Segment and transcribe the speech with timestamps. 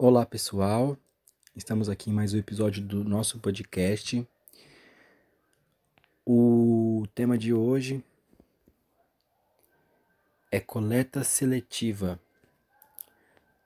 [0.00, 0.96] Olá pessoal,
[1.56, 4.24] estamos aqui em mais um episódio do nosso podcast.
[6.24, 8.00] O tema de hoje
[10.52, 12.20] é coleta seletiva.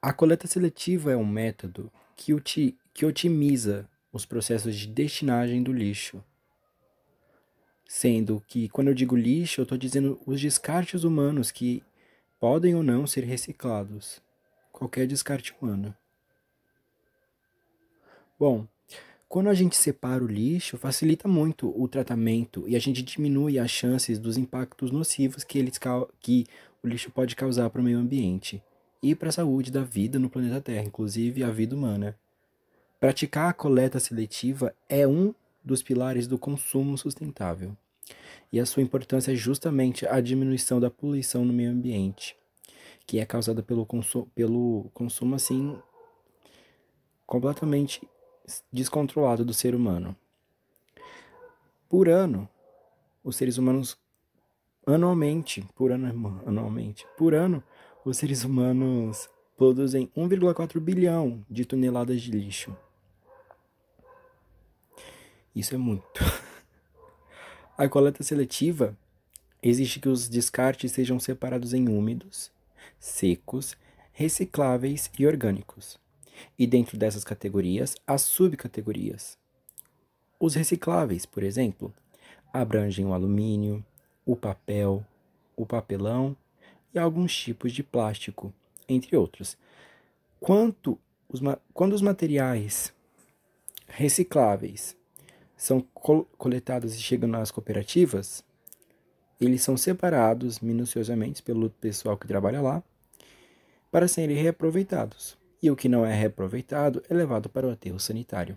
[0.00, 5.72] A coleta seletiva é um método que, uti que otimiza os processos de destinagem do
[5.72, 6.22] lixo.
[7.88, 11.82] Sendo que, quando eu digo lixo, eu estou dizendo os descartes humanos que
[12.38, 14.22] podem ou não ser reciclados.
[14.70, 15.92] Qualquer descarte humano.
[18.40, 18.66] Bom,
[19.28, 23.70] quando a gente separa o lixo, facilita muito o tratamento e a gente diminui as
[23.70, 25.78] chances dos impactos nocivos que, eles,
[26.18, 26.46] que
[26.82, 28.62] o lixo pode causar para o meio ambiente
[29.02, 32.16] e para a saúde da vida no planeta Terra, inclusive a vida humana.
[32.98, 37.76] Praticar a coleta seletiva é um dos pilares do consumo sustentável.
[38.50, 42.34] E a sua importância é justamente a diminuição da poluição no meio ambiente,
[43.06, 45.78] que é causada pelo, consu pelo consumo assim
[47.26, 48.00] completamente
[48.72, 50.16] descontrolado do ser humano.
[51.88, 52.48] Por ano,
[53.22, 53.96] os seres humanos
[54.86, 57.62] anualmente, por ano, anualmente, por ano,
[58.04, 62.76] os seres humanos produzem 1,4 bilhão de toneladas de lixo.
[65.54, 66.20] Isso é muito.
[67.76, 68.96] A coleta seletiva
[69.62, 72.50] exige que os descartes sejam separados em úmidos,
[72.98, 73.76] secos,
[74.12, 75.99] recicláveis e orgânicos
[76.58, 79.38] e dentro dessas categorias, as subcategorias.
[80.38, 81.92] Os recicláveis, por exemplo,
[82.52, 83.84] abrangem o alumínio,
[84.24, 85.04] o papel,
[85.56, 86.36] o papelão
[86.94, 88.52] e alguns tipos de plástico,
[88.88, 89.56] entre outros.
[90.38, 91.40] Quanto os,
[91.72, 92.92] quando os materiais
[93.86, 94.96] recicláveis
[95.56, 95.80] são
[96.38, 98.42] coletados e chegam nas cooperativas,
[99.40, 102.82] eles são separados minuciosamente pelo pessoal que trabalha lá
[103.90, 108.56] para serem reaproveitados e o que não é reaproveitado é levado para o aterro sanitário.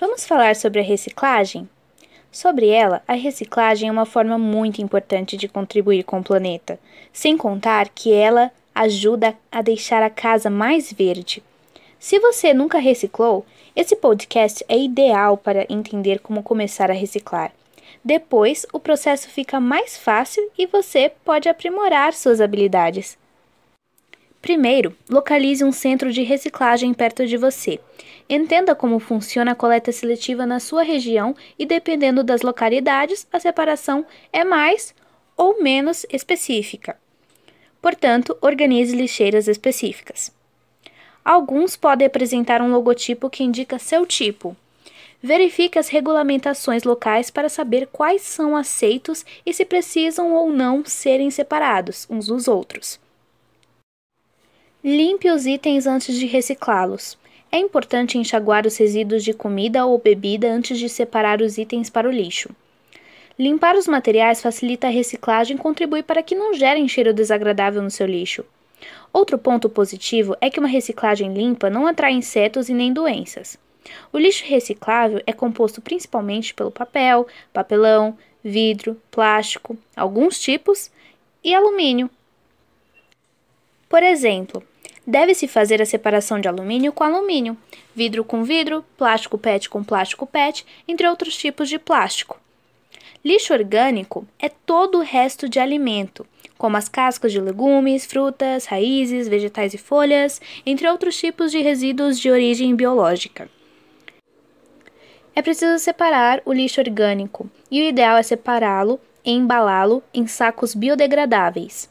[0.00, 1.68] Vamos falar sobre a reciclagem?
[2.30, 6.78] Sobre ela, a reciclagem é uma forma muito importante de contribuir com o planeta,
[7.12, 11.42] sem contar que ela ajuda a deixar a casa mais verde.
[11.98, 13.44] Se você nunca reciclou,
[13.76, 17.52] esse podcast é ideal para entender como começar a reciclar.
[18.04, 23.16] Depois, o processo fica mais fácil e você pode aprimorar suas habilidades.
[24.40, 27.78] Primeiro, localize um centro de reciclagem perto de você.
[28.28, 34.04] Entenda como funciona a coleta seletiva na sua região e, dependendo das localidades, a separação
[34.32, 34.92] é mais
[35.36, 36.98] ou menos específica.
[37.80, 40.32] Portanto, organize lixeiras específicas.
[41.24, 44.56] Alguns podem apresentar um logotipo que indica seu tipo,
[45.22, 51.30] Verifique as regulamentações locais para saber quais são aceitos e se precisam ou não serem
[51.30, 52.98] separados uns dos outros.
[54.82, 57.16] Limpe os itens antes de reciclá-los.
[57.52, 62.08] É importante enxaguar os resíduos de comida ou bebida antes de separar os itens para
[62.08, 62.50] o lixo.
[63.38, 67.90] Limpar os materiais facilita a reciclagem e contribui para que não gerem cheiro desagradável no
[67.90, 68.44] seu lixo.
[69.12, 73.56] Outro ponto positivo é que uma reciclagem limpa não atrai insetos e nem doenças.
[74.12, 80.90] O lixo reciclável é composto principalmente pelo papel, papelão, vidro, plástico, alguns tipos
[81.42, 82.10] e alumínio.
[83.88, 84.62] Por exemplo,
[85.06, 87.56] deve-se fazer a separação de alumínio com alumínio,
[87.94, 92.40] vidro com vidro, plástico PET com plástico PET, entre outros tipos de plástico.
[93.24, 96.26] Lixo orgânico é todo o resto de alimento,
[96.58, 102.18] como as cascas de legumes, frutas, raízes, vegetais e folhas, entre outros tipos de resíduos
[102.18, 103.48] de origem biológica.
[105.34, 110.74] É preciso separar o lixo orgânico e o ideal é separá-lo e embalá-lo em sacos
[110.74, 111.88] biodegradáveis.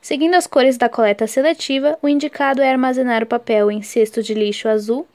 [0.00, 4.34] Seguindo as cores da coleta seletiva, o indicado é armazenar o papel em cesto de
[4.34, 5.06] lixo azul,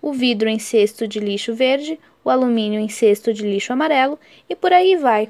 [0.00, 4.18] o vidro em cesto de lixo verde, o alumínio em cesto de lixo amarelo
[4.48, 5.28] e por aí vai.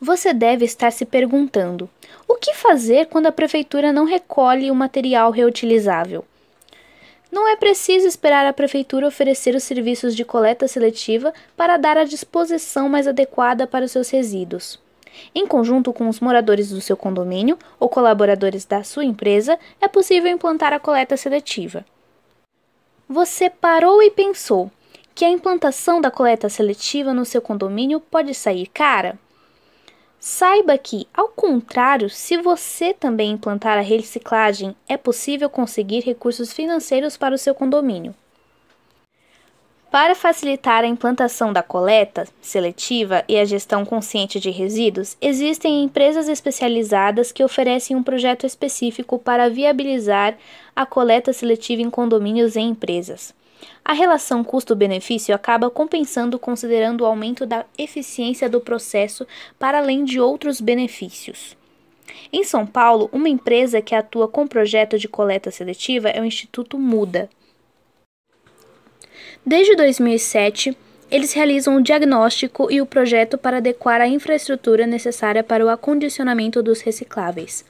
[0.00, 1.90] Você deve estar se perguntando:
[2.26, 6.24] o que fazer quando a prefeitura não recolhe o material reutilizável?
[7.30, 12.04] Não é preciso esperar a prefeitura oferecer os serviços de coleta seletiva para dar a
[12.04, 14.80] disposição mais adequada para os seus resíduos.
[15.34, 20.30] Em conjunto com os moradores do seu condomínio ou colaboradores da sua empresa, é possível
[20.30, 21.84] implantar a coleta seletiva.
[23.08, 24.70] Você parou e pensou
[25.14, 29.18] que a implantação da coleta seletiva no seu condomínio pode sair cara?
[30.20, 37.16] Saiba que, ao contrário, se você também implantar a reciclagem, é possível conseguir recursos financeiros
[37.16, 38.14] para o seu condomínio.
[39.90, 46.28] Para facilitar a implantação da coleta seletiva e a gestão consciente de resíduos, existem empresas
[46.28, 50.36] especializadas que oferecem um projeto específico para viabilizar
[50.76, 53.32] a coleta seletiva em condomínios e empresas.
[53.84, 59.26] A relação custo-benefício acaba compensando considerando o aumento da eficiência do processo
[59.58, 61.56] para além de outros benefícios.
[62.32, 66.78] Em São Paulo, uma empresa que atua com projeto de coleta seletiva é o Instituto
[66.78, 67.28] Muda.
[69.44, 70.76] Desde 2007,
[71.10, 76.62] eles realizam o diagnóstico e o projeto para adequar a infraestrutura necessária para o acondicionamento
[76.62, 77.64] dos recicláveis.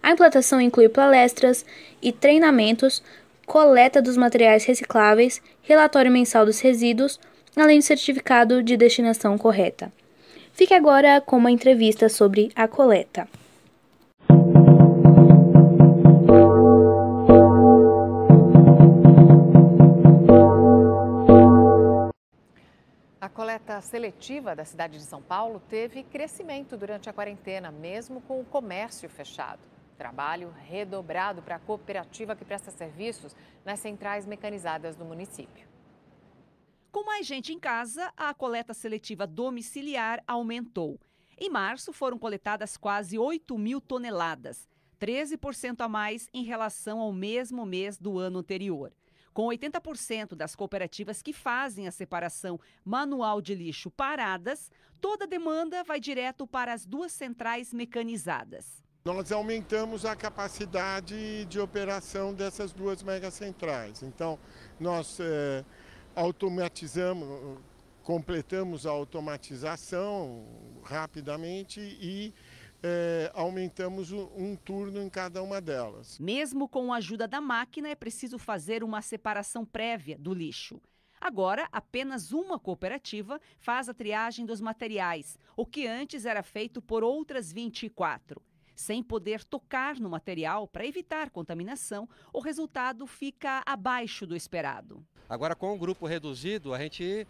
[0.00, 1.66] A implantação inclui palestras
[2.00, 3.02] e treinamentos,
[3.48, 7.18] coleta dos materiais recicláveis, relatório mensal dos resíduos,
[7.56, 9.90] além do certificado de destinação correta.
[10.52, 13.26] Fique agora com uma entrevista sobre a coleta.
[23.18, 28.40] A coleta seletiva da cidade de São Paulo teve crescimento durante a quarentena, mesmo com
[28.40, 29.77] o comércio fechado.
[29.98, 33.34] Trabalho redobrado para a cooperativa que presta serviços
[33.64, 35.66] nas centrais mecanizadas do município.
[36.92, 41.00] Com mais gente em casa, a coleta seletiva domiciliar aumentou.
[41.36, 44.68] Em março, foram coletadas quase 8 mil toneladas,
[45.00, 48.92] 13% a mais em relação ao mesmo mês do ano anterior.
[49.34, 54.70] Com 80% das cooperativas que fazem a separação manual de lixo paradas,
[55.00, 58.86] toda a demanda vai direto para as duas centrais mecanizadas.
[59.08, 64.02] Nós aumentamos a capacidade de operação dessas duas megacentrais.
[64.02, 64.38] Então,
[64.78, 65.64] nós é,
[66.14, 67.58] automatizamos,
[68.02, 70.44] completamos a automatização
[70.84, 72.34] rapidamente e
[72.82, 76.18] é, aumentamos um turno em cada uma delas.
[76.18, 80.78] Mesmo com a ajuda da máquina, é preciso fazer uma separação prévia do lixo.
[81.18, 87.02] Agora, apenas uma cooperativa faz a triagem dos materiais, o que antes era feito por
[87.02, 88.46] outras 24.
[88.78, 95.04] Sem poder tocar no material para evitar contaminação, o resultado fica abaixo do esperado.
[95.28, 97.26] Agora, com o grupo reduzido, a gente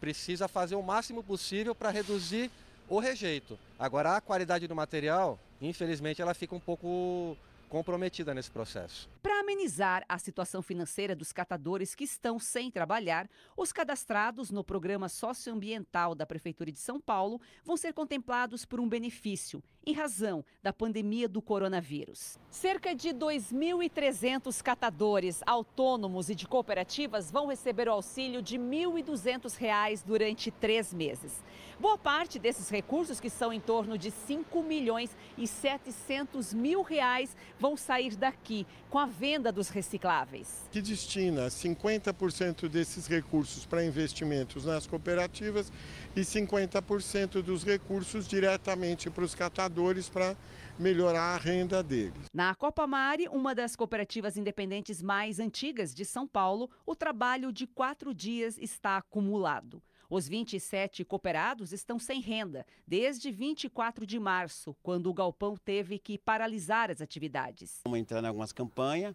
[0.00, 2.50] precisa fazer o máximo possível para reduzir
[2.88, 3.56] o rejeito.
[3.78, 7.36] Agora, a qualidade do material, infelizmente, ela fica um pouco
[7.68, 9.08] comprometida nesse processo.
[9.24, 13.26] Para amenizar a situação financeira dos catadores que estão sem trabalhar,
[13.56, 18.86] os cadastrados no programa socioambiental da Prefeitura de São Paulo vão ser contemplados por um
[18.86, 22.38] benefício, em razão da pandemia do coronavírus.
[22.50, 30.04] Cerca de 2.300 catadores autônomos e de cooperativas vão receber o auxílio de R$ 1.200
[30.04, 31.42] durante três meses.
[31.80, 37.34] Boa parte desses recursos, que são em torno de 5 milhões e 700 mil reais,
[37.58, 40.68] vão sair daqui com a venda dos recicláveis.
[40.70, 45.72] Que destina 50% desses recursos para investimentos nas cooperativas
[46.16, 50.36] e 50% dos recursos diretamente para os catadores para
[50.78, 52.24] melhorar a renda deles.
[52.32, 57.66] Na Copa Mari, uma das cooperativas independentes mais antigas de São Paulo, o trabalho de
[57.66, 59.80] quatro dias está acumulado.
[60.08, 66.18] Os 27 cooperados estão sem renda desde 24 de março, quando o galpão teve que
[66.18, 67.76] paralisar as atividades.
[67.76, 69.14] Estamos entrando em algumas campanhas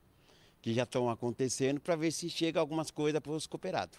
[0.61, 3.97] que já estão acontecendo para ver se chega algumas coisas para os cooperados.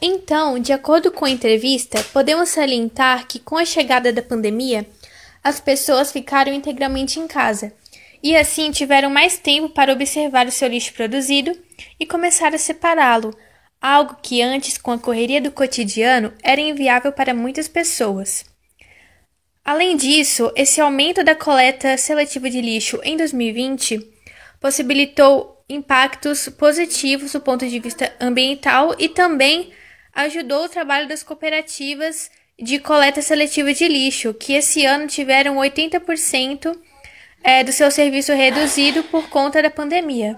[0.00, 4.84] Então, de acordo com a entrevista, podemos salientar que com a chegada da pandemia,
[5.46, 7.72] as pessoas ficaram integralmente em casa
[8.20, 11.56] e assim tiveram mais tempo para observar o seu lixo produzido
[12.00, 13.32] e começar a separá-lo,
[13.80, 18.44] algo que antes, com a correria do cotidiano, era inviável para muitas pessoas.
[19.64, 24.00] Além disso, esse aumento da coleta seletiva de lixo em 2020
[24.60, 29.72] possibilitou impactos positivos do ponto de vista ambiental e também
[30.12, 36.76] ajudou o trabalho das cooperativas de coleta seletiva de lixo, que esse ano tiveram 80%
[37.42, 40.36] é, do seu serviço reduzido por conta da pandemia.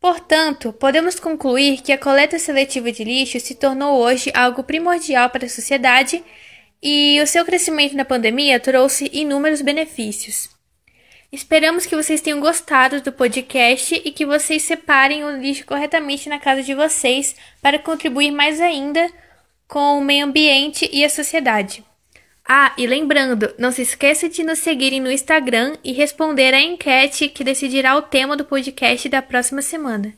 [0.00, 5.46] Portanto, podemos concluir que a coleta seletiva de lixo se tornou hoje algo primordial para
[5.46, 6.22] a sociedade
[6.82, 10.50] e o seu crescimento na pandemia trouxe inúmeros benefícios.
[11.32, 16.38] Esperamos que vocês tenham gostado do podcast e que vocês separem o lixo corretamente na
[16.38, 19.10] casa de vocês para contribuir mais ainda
[19.68, 21.84] com o meio ambiente e a sociedade.
[22.46, 27.28] Ah, e lembrando, não se esqueça de nos seguirem no Instagram e responder à enquete
[27.28, 30.14] que decidirá o tema do podcast da próxima semana.